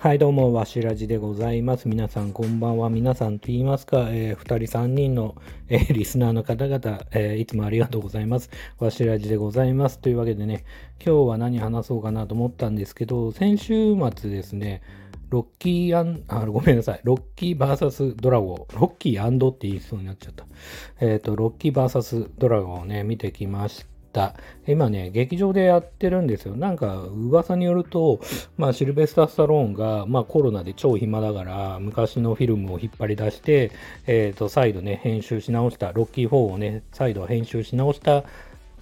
[0.00, 1.88] はい、どうも、わしらじでございます。
[1.88, 2.88] 皆さん、こんばんは。
[2.88, 5.34] 皆さんと言いますか、えー、2人、3人の、
[5.68, 8.48] えーリスナーの方々、えーいつもありがとうございます。
[8.78, 9.98] わしらじでございます。
[9.98, 10.64] というわけでね、
[11.04, 14.82] 今日は何話そうかなと思ったんですけど、先週末ですね、
[15.30, 17.00] ロッキーアン、あ、ごめんなさい。
[17.02, 18.56] ロッキー VS ドラゴン。
[18.80, 20.46] ロッキーって言いそうになっちゃった。
[21.00, 24.34] えっ、と、ロッキー VS ドラゴンをね、見てきました。
[24.66, 26.56] 今ね、劇場でやってるんですよ。
[26.56, 28.20] なんか、噂によると、
[28.56, 33.70] まあ、シルベスター・スタローンが、まあ、コロナで超暇だから、昔のフィルムを引っ張り出して、
[34.06, 38.24] えっ、と、再度ね、編集し直した、ロッキー4をね、再度編集し直したっ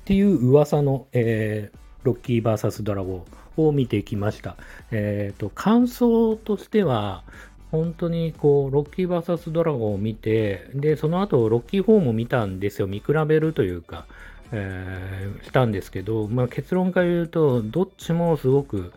[0.04, 3.24] ていう噂の、えーロッキー VS ドラゴ
[3.58, 4.56] ンを見てきました。
[4.92, 7.24] えっ、と、感想としては、
[7.72, 12.86] 本当にこう、ロッキー VS ドラゴンを見て、で、その後、ロッキー4も見たんですよ。
[12.86, 14.06] 見比べるというか、
[14.52, 18.92] えーしたんですけど、まあ、結論から言うと、どっちもすごく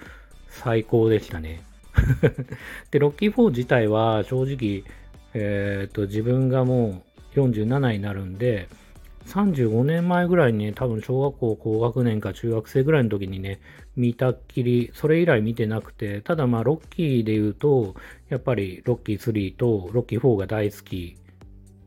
[0.49, 1.61] 最高でしたね。
[2.91, 4.83] で、ロッキー4自体は正直、
[5.33, 7.03] えっ、と、自分がも
[7.35, 8.67] う47になるんで、
[9.27, 13.59] 35年前ぐらいにね、多分小学校高学年か中学生ぐらいの時にね、
[13.95, 17.95] 見たっきり、それ以来見てなくて、ただまあ、ロッキーで言うと、
[18.29, 21.17] やっぱりロッキー3とロッキー4が大好き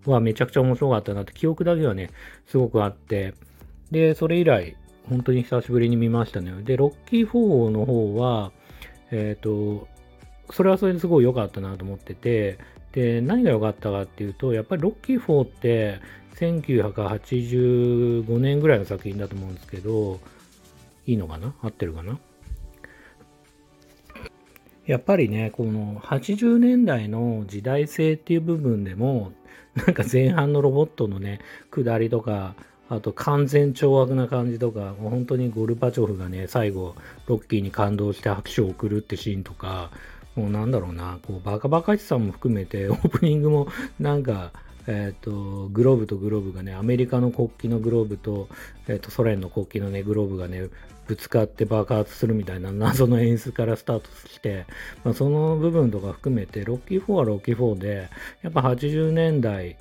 [0.06, 2.10] はめちゃくちゃ面白かったなって記憶だけはね、
[2.46, 3.34] すごくあって、
[3.92, 4.76] で、それ以来、
[5.08, 6.50] 本当に久しぶりに見ましたね。
[6.62, 8.50] で、ロッキー4の方は、
[9.10, 9.86] えっ、と、
[10.50, 12.58] それはそれですごい良かったなと思ってて、
[12.92, 16.00] で、何が良かったかっていうと、やっぱりロッキー4って、
[16.36, 20.18] 1985年ぐらいの作品だと思うんですけど、
[21.06, 21.54] いいのかな？
[21.62, 22.18] 合ってるかな？
[24.86, 29.32] やっぱりね、この80年代の時代性っていう部分でも、
[29.74, 31.40] なんか前半のロボットのね、
[31.70, 32.56] 下りとか、
[32.94, 36.94] あと完全懲悪な感じとか、もう本当にゴルバチョフがね、最後、
[37.26, 39.90] ロッキーに感動して拍手を送るってシーンとか、
[40.36, 43.68] もうなんだろうな、こうバカバカしさも含めて、 オープニングも
[43.98, 44.52] なんか、
[44.86, 48.48] えっ、と、グローブとグローブがね、アメリカの国旗のグローブと、
[48.89, 50.68] えっ、と、ソ連の国旗のね、グローブがね、
[51.06, 54.67] ぶつかって爆発するみたいな謎の演出からスタートして、
[55.02, 58.11] まあ、その部分とか含めて、ロッキー4はロッキー4で、
[58.42, 59.78] やっぱ80年代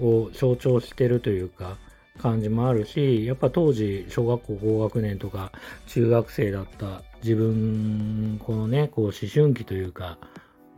[0.00, 1.76] を象徴してるというか、
[2.18, 5.52] 感じもあるし、やっぱ当時、小学校高学年とか、
[5.86, 10.18] 中学生だった自分、このね、こう思春期というか、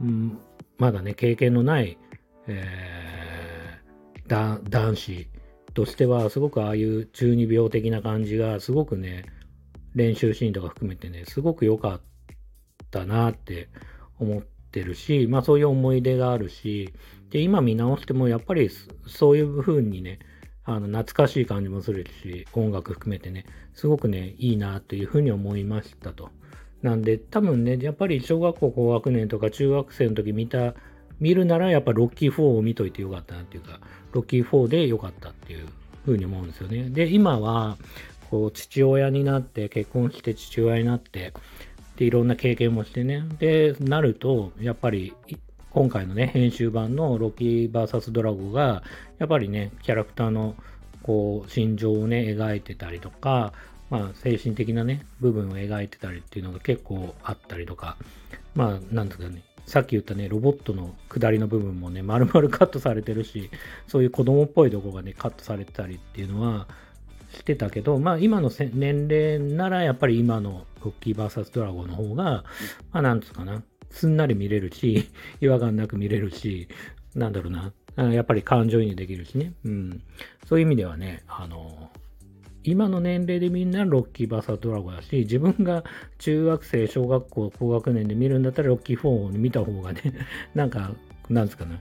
[0.00, 0.38] うん、
[0.78, 1.98] まだね、経験のない、
[2.46, 3.00] えー
[4.30, 5.26] 男子
[5.74, 9.24] としては、すごくああいう中二病的な感じが、すごくね、
[9.94, 12.00] 練習シーンとか含めてね、すごく良かっ
[12.92, 13.68] たなって
[14.20, 16.94] 思ってるし、まあそういう思い出があるし、
[17.30, 18.70] で、今見直してもやっぱり
[19.06, 20.20] そういう風にね、
[20.64, 26.30] あの懐かしい感じもするし、音楽含めてね、すごくね、いいなというふうに思いましたと。
[26.82, 30.74] なんで、多分ね、やっぱり小学校高学年とか中学生の時見た、
[31.18, 33.80] 見るならやっぱロッキー4を見といてよかったなっていうか、
[34.12, 35.66] ロッキー4でよかったっていう
[36.04, 36.88] ふうに思うんですよね。
[36.90, 37.76] で、今は、
[38.30, 41.32] こう、父親になって、結婚して父親になって、
[41.96, 43.24] で、いろんな経験もしてね。
[43.38, 45.12] で、なると、やっぱり、
[45.70, 48.82] 今回のね、編集版のロッキー VS ドラゴが、
[49.18, 50.56] やっぱりね、キャラクターの、
[51.04, 53.52] こう、心情をね、描いてたりとか、
[53.88, 57.96] まあ、精神的なね、部分を描いてたりっていうのが結構あったりとか、
[58.54, 63.50] まあ、なんですかね、さっき言ったね、ロボットの下りの部分もね、丸々カットされてるし、
[63.86, 66.66] そういう子供っぽいとこがね、カットされてたりっていうのは、
[67.32, 72.44] してたけど、まあ今の年齢ならやっぱり今のロッキー VS ドラゴンの方が、
[72.90, 75.08] まあなんつうかな、すんなり見れるし、
[75.40, 76.68] 違和感なく見れるし、
[77.14, 79.52] なんだろうな、やっぱり感情移入できるしね。
[79.64, 80.02] うん。
[80.46, 81.90] そういう意味ではね、あの、
[82.62, 85.82] 今の年齢でみんなロッキー VS ドラゴンだし、自分が
[86.18, 90.02] 中学生、小学校、高学年で見るんだったらロッキー4を見た方がね、
[90.54, 90.92] なんか、
[91.28, 91.80] なんですかね、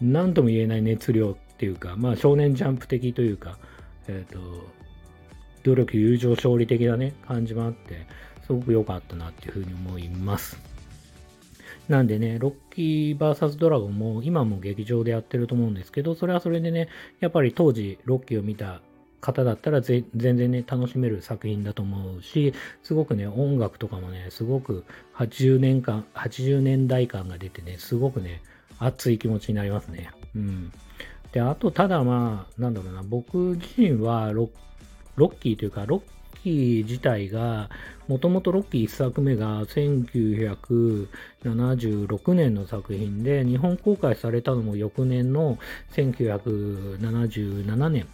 [0.00, 3.58] なんとも言えない熱量っていうか、まあ少年ジャンプ的というか、
[4.08, 4.40] えっ、と、
[5.62, 8.06] 努力、友情、勝利的なね、感じもあって、
[8.46, 10.58] すごく良かったなっていうふうに思います。
[11.90, 16.88] なんでね、ロッキー VS ドラゴンも今も劇場でやってると思うんですけど、それはそれでね、
[17.18, 18.80] やっぱり当時ロッキーを見た
[19.20, 22.54] 方だったら全然ね、楽しめる作品だと思うし、
[22.84, 24.84] すごくね、音楽とかもね、すごく
[25.16, 28.40] 80年間、80年代感が出てね、すごくね、
[28.78, 30.12] 熱い気持ちになりますね。
[30.36, 30.72] うん。
[31.32, 34.50] で、あと、ただまあ、なんだろうな、僕自身はロッ
[35.16, 36.02] ロッキーというか、ロッ
[36.42, 37.70] キー自体が、
[38.08, 45.58] もともとロッキー1作目が1976年の作品で、日本公開されたのも翌年の
[45.92, 48.06] 1977年。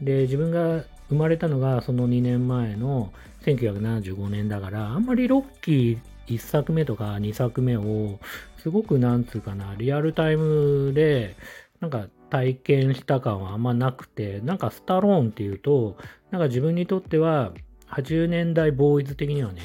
[0.00, 3.12] で、自分が生まれたのがその2年前の
[3.44, 8.18] 1975年だから、あんまりロッキー1作目とか2作目を、
[8.58, 11.36] すごくなんつうかな、リアルタイムで、
[11.80, 15.96] なんか体験した感はあんまなくて、なんかスタローンっていうと、
[16.30, 17.52] なんか自分にとっては、
[17.88, 19.62] 80年代ボーイズ的にはね、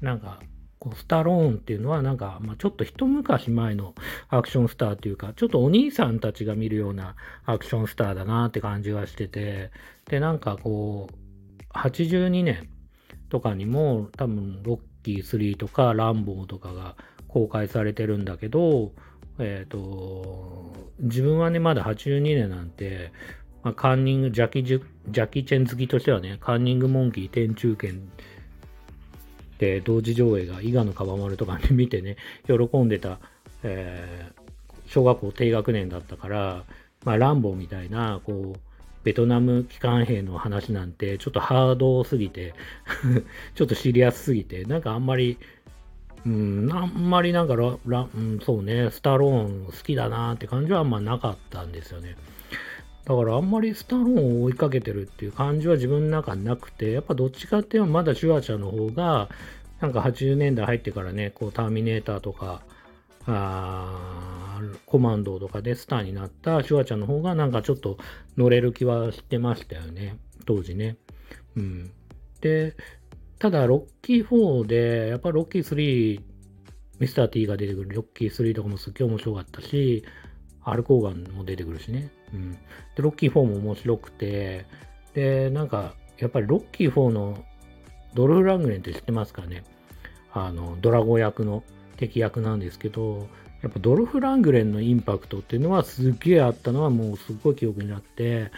[0.00, 0.40] なんか、
[0.78, 3.94] こうスタローンっていうのはなんか、まあ、ちょっと一昔前の
[4.28, 9.70] アクションスターっていうか、ちょっとお兄さんたちが見るようなアクションスターだなって感じがしてて、
[10.08, 12.68] で、なんかこう、82年
[13.30, 16.96] とかにも多分ロッキー3とかランボーとかが
[17.28, 18.92] 公開されてるんだけど、
[19.38, 23.12] えっ、ー、と、自分はね、まだ82年なんて、
[23.62, 28.08] まあ、カンニング、ジャキジャキチェン好きとしてはね、カンニングモンキー天中剣
[29.58, 32.16] で同時上映が伊賀のかば丸とかで見てね、
[32.46, 33.18] 喜んでた、
[33.62, 36.64] えー、小学校低学年だったから、
[37.04, 38.58] まあ、ランボーみたいな、こう、
[39.04, 42.54] ベトナム機関兵の話なんて、ちょっとハードすぎて
[43.54, 45.38] ちょっとシリアスすぎて、なんかあんまり、
[46.24, 52.16] うん、あんまりなんかラ、ラうん、そうね、スタローン好きだなって感じはあんまなかったんですよね。
[53.04, 59.28] だからあんまりスタローンを追いかけてるっていう感じは自分の中なくて、やっぱどっちかっていうとまだシュワちゃんの方が、
[59.80, 62.62] なんか80年代入ってからね、こうターミネーターとか、
[63.28, 67.98] あコマンドとかでスターになったシュワちゃんの方がなんかちょっと
[68.36, 70.16] 乗れる気はしてましたよね。
[70.44, 70.96] 当時ね。
[71.56, 71.90] うん。
[72.40, 72.74] で、
[73.38, 76.20] ただ、ロッキー4で、やっぱロッキー3、
[76.98, 80.04] ミスター T が出てくるロッキー3とかもすっげえ面白かったし、
[80.64, 82.10] アルコーガンも出てくるしね。
[82.32, 82.52] うん。
[82.52, 82.58] で、
[82.96, 84.66] ロッキー4も面白くて、
[85.14, 87.44] で、なんか、やっぱりロッキー4の
[88.14, 89.64] ドルフ・ラングレンって知ってますかね？
[90.32, 91.62] あの、ドラゴン役の
[91.98, 93.28] 敵役なんですけど、
[93.62, 98.50] やっぱドルフ・ラングレンのインパクトっていうのはすっげえあったのはもうすっごい記憶になって、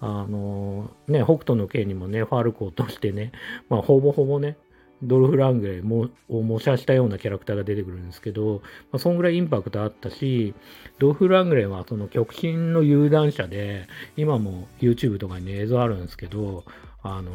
[0.00, 3.32] あのね、北斗の剣にもね、ファルコとしてね、
[3.68, 4.56] まあ、ほぼほぼね、
[5.02, 8.62] ドルフ・ラングレーを模写したようなキャラクターが出てくるんですけど、
[8.92, 10.54] まあ、そんぐらいインパクトあったし、
[10.98, 16.64] ドルフ・ラングレーはその極真の有段者で、今も YouTube とかに、映像あるんですけど、
[17.02, 17.30] あの、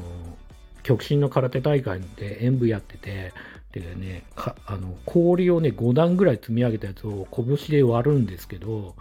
[0.84, 3.34] 極真の空手大会で演舞やってて、
[3.72, 8.96] でね、あの氷をね、5段ぐらい積み上げたやつを拳で割るんですけど、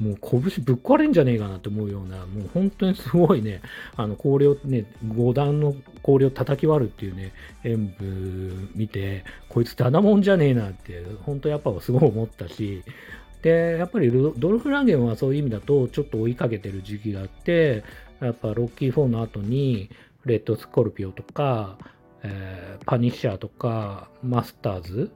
[0.00, 3.60] もう拳ぶっ壊れんじゃねえかなって思うような、もう本当にすごいね、
[3.96, 7.32] あの氷をね、5段の氷を叩き割るっていうね、
[7.64, 12.82] 演舞見て、こいつただもんじゃねえなって、本当やっぱすごい思ったし、
[13.42, 17.84] で、やっぱりドルフ・ランゲンはそういう意味だと、ちょっと追いかけてる時期があって、
[18.20, 19.90] やっぱロッキー4の後に、
[20.24, 21.78] レッドスコルピオとか、
[22.22, 25.10] えー、パニッシャーとか、マスターズ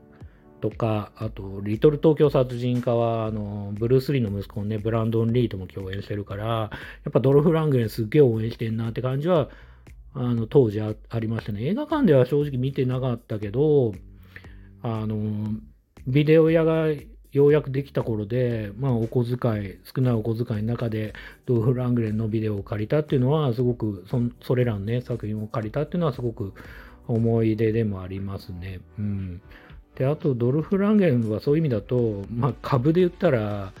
[0.61, 6.69] とか、あと、リトル東京殺人家は、あの、ブルース・リーの息子のね、ブランドン・リーとも共演してるから、や
[7.09, 9.49] っぱドルフ・ラングレンすっげえ応援してんなって感じは、
[10.13, 11.63] あの、当時ありましたね。
[11.67, 13.93] 映画館では正直見てなかったけど、
[14.81, 15.49] あの、
[16.07, 16.87] ビデオ屋が
[17.31, 21.13] ようやくできた頃で、まあ、お小遣い、少ないお小遣いの中で、
[21.45, 26.53] ドルフ・ラングレンのビデオを借りたっていうのは、すごくそ、それらのね、作品を借りたっていうのは、すごく
[27.07, 28.79] 思い出でもありますね。
[28.97, 29.41] うん。
[29.97, 33.73] で、あと、ドルフ・ランゲンはそういう意味だと、まあ、株で言ったら、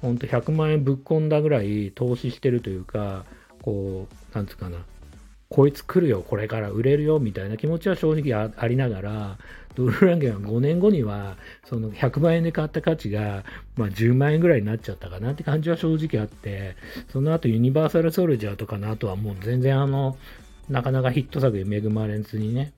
[0.00, 3.24] ほんと100万円ぶっ込んだぐらい投資してるというか、
[3.62, 4.78] こう、なんつうかな、
[5.48, 9.38] こいつ来るよ、これから売れるよ、みたいな気持ちは正直ありながら、
[9.74, 13.42] ドルフ・ランゲンは5年後には、その100万円で買った価値が、
[13.76, 16.76] まあ、10万円ぐらいになっちゃったかなって感じは正直あって、
[17.12, 20.16] その後ユニバーサル・ソルジャーとかの後はもう全然あの、
[20.68, 22.72] なかなかヒット作で恵まれずにね、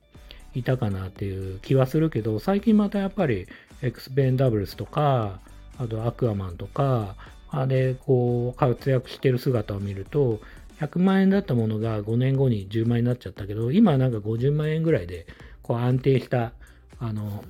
[0.58, 3.46] いたかなっていう気はするけど、最近またやっぱり
[3.82, 5.40] エクスペンダブルスとか、
[5.78, 7.16] あとアクアマンとか、
[7.50, 10.40] あれ、こう、活躍してる姿を見ると、
[10.80, 15.26] 100万円だったものが5年後に10万円になっちゃったけど、今なんか50万円ぐらいで、
[15.62, 16.52] こう安定した、
[16.98, 17.44] あの、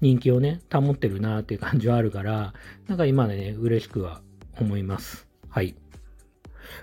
[0.00, 2.54] 人気をね、保ってるなっていう感じはあるから、
[2.88, 4.20] なんか今ね、嬉しくは
[4.60, 5.26] 思います。
[5.48, 5.74] はい。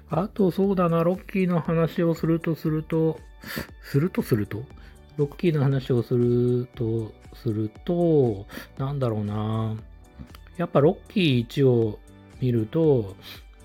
[0.10, 3.20] あと、そうだな、ロッキーの話をするとすると、
[3.84, 4.64] するとすると、
[5.18, 8.46] ロッキーの話をするとすると、
[8.78, 9.76] なんだろうな。
[10.58, 12.00] やっぱロッキー1を
[12.42, 13.16] 見ると、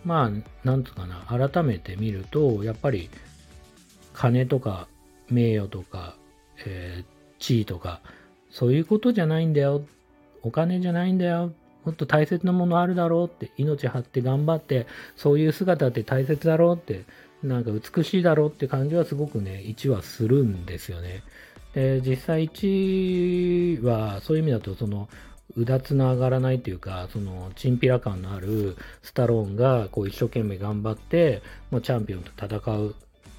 [0.04, 0.30] まあ、
[0.66, 3.10] なんつうかな、改めて見ると、やっぱり、
[4.12, 4.88] 金とか
[5.28, 6.16] 名誉とか、
[6.64, 8.00] えー、地位とか、
[8.50, 9.82] そういうことじゃないんだよ。
[10.42, 11.52] お金じゃないんだよ。
[11.84, 17.04] もっと大切なものあるだろうって、命張って頑張って、そういう姿って大切だろうって、
[17.46, 21.22] なんか美しいだろうって感じはすごくね、1はするんですよね。
[21.74, 25.08] で、実際1はそういう意味だと、その、
[25.56, 32.94] うだつな上がらないというか、その、チンピラ感のあるスタローンが、こう、一生懸命頑張って、もうチャンピオンと戦う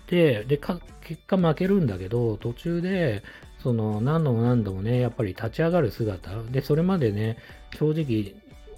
[0.07, 3.23] で、で、結果負けるんだけど、途中で、
[3.61, 6.31] その何度も何度もね、やっぱり立ち上がる姿。
[6.43, 7.37] で、それまでね、
[7.77, 8.33] 正直、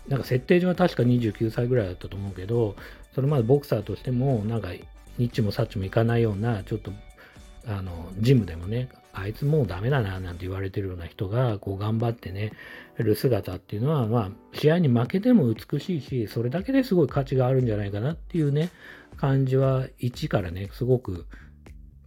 [0.07, 2.75] なんか設定上は確か29歳ぐらいだったと思うけど、
[3.13, 4.69] それまでボクサーとしても、なんか、
[5.19, 6.91] ニッチもサッチもいかないような、ちょっと、
[7.67, 12.53] あの、ジムでもね、あいつもうダメだな、なんて言われてるような人が、こう頑張ってね、
[12.97, 18.69] る姿っていうのは、まあ、試合に負けても美しいし、それだけですごい価値があるんじゃないかなっていうね、
[19.17, 21.25] 感じは、1からね、すごく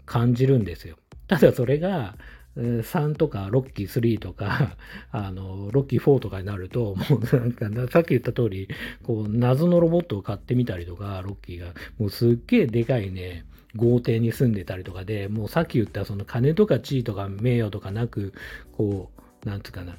[0.07, 0.97] 感じるんですよ。
[1.29, 2.17] ただそれが、
[2.57, 4.77] 3とかロッキー3とか、
[5.11, 8.69] あの、ロッキー4とかになると、もうなんか、さっき言った通り、
[9.03, 11.69] こう、謎のロボットを買ってみたりとか、ロッキーが、
[11.99, 18.35] もうすっげえでかいね、豪邸に住んでたりとかで、もうさっき言ったその金とか地位とか名誉とかなく、
[18.73, 19.11] こ
[19.45, 19.97] う、なんつうかな、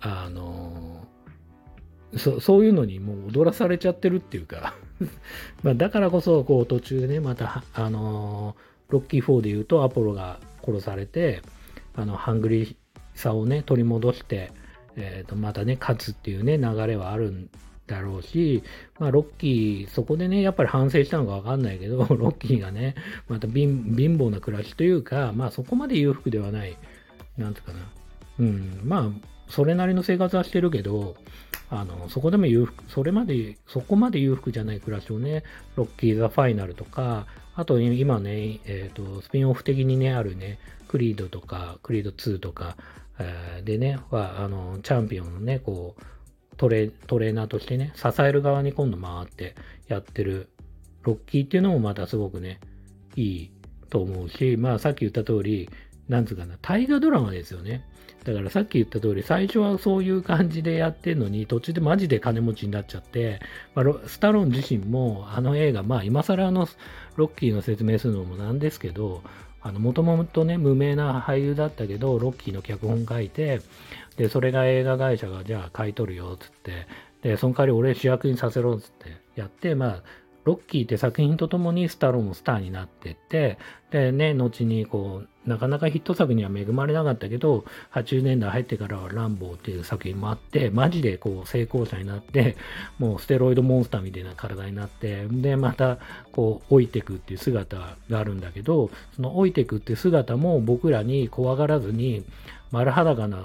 [0.00, 1.06] あの
[2.16, 4.74] そそういうのにもう踊らされちゃってるっていうか
[5.62, 8.56] まだからこそ、こう途中でね、また、あの
[8.88, 11.42] ロッキー4で言うとアポロが殺されて、
[11.94, 12.76] あの、ハングリー
[13.14, 14.52] さをね、取り戻して、
[14.96, 17.50] えー、とまたね、勝つっていうね、流れはあるん
[17.86, 18.62] だろうし、
[18.98, 22.94] まあ、ロッキー、そこでね、やっぱり反省したのかわかんないけど、 ロッキーがね、
[23.28, 26.76] また貧乏な暮らしというか、まあ、そこまで裕福ではない、
[27.36, 27.78] なんていうかな。
[28.40, 31.16] うん、まあ、それなりの生活はしてるけど、
[31.68, 35.42] あの、そこでも裕福、それまで、そこまで裕福じゃない暮らしをね、
[35.76, 42.76] ロッキー・ザ・ファイナルとか、あと今ね、えっ、ー、と、スピンオフ的にね、あるね、クリードとか、クリード2とか、
[43.18, 46.02] えー、でね、は、あの、チャンピオンのね、こう、
[46.56, 49.54] トレトレーナーとしてね、支える側に今度回って
[49.88, 50.48] やってる
[51.02, 52.60] ロッキーっていうのもまたすごくね、
[53.16, 53.50] いい
[53.90, 55.68] と思うし、まあさっき言った通り、
[56.08, 57.84] なんつうかな、大河ドラマですよね。
[58.24, 63.40] だからさっき言った通り、最初はそういう感じでやってんのに、途中でマジで金持ちになっちゃって、
[63.74, 66.68] まあ、スタローン自身もあの映画、まあ今更あの
[67.16, 69.22] ロッキーの説明するのもなんですけど、
[69.64, 73.60] もともとね、無名な俳優だったけど、ロッキーの脚本書いて、
[74.16, 76.86] で、それが映画会社が、じゃあ買い取るよ、つって、
[77.22, 80.02] で、その代わり俺主役にさせろ、つってやって、まあ、
[80.44, 83.58] ロッキーって作品とともにスタローもスターになってって、
[83.90, 92.56] でね、後にこう、なかなかヒット作には恵まれなかったけど、80年代入ってからはランボーっていう作品もあって、マジでこう成功者になって、
[92.98, 95.98] もうステロイドモンスターみたいな体になって、で、また
[96.32, 97.76] こう老いてくっていう姿
[98.08, 102.24] があるんだけど、その老いてくっていう姿も僕らに怖がらずに、
[102.70, 103.44] 丸裸な、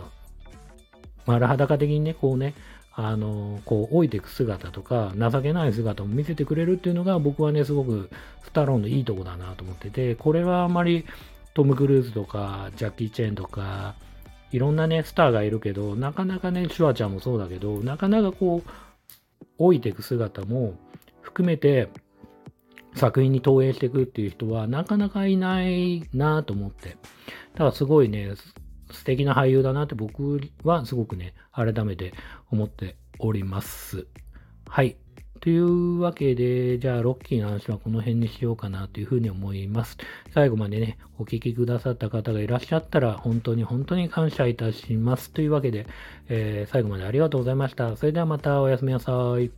[1.26, 2.54] 丸裸的にね、こうね、
[3.00, 8.10] あの、こう、老いていく姿とか、情けない姿も見せてくれるっていうのが、僕はね、すごく、
[8.44, 11.06] スタローンのいいとこだなと思ってて、これはあまり、
[11.54, 13.94] トム・クルーズとか、ジャッキー・チェーンとか、
[14.52, 18.70] いろんなね、スターがいるけど、なかなかね、シュワちゃんもそうだけど、なかなかこう、
[19.60, 20.74] 老いていく姿も
[21.22, 21.90] 含めて、
[22.96, 26.98] 作品に投影していくっていう人は、なかなかいないなと思って。
[27.54, 28.34] ただすごいね、
[28.92, 32.14] 素敵な俳優だなって僕はすごくね、改めて
[32.52, 34.08] 思っております。
[34.68, 34.98] はい。
[35.40, 39.98] というわけで、じゃあ、ロッキーの話はこの辺にしようかなというふうに思います。
[40.34, 45.32] 最後までね、お聴きくださった方がいらっしゃったら、本当に本当に感謝いたします。
[45.32, 45.86] というわけで、
[46.28, 47.96] えー、最後までありがとうございました。
[47.96, 49.52] それではまたおやすみなさい。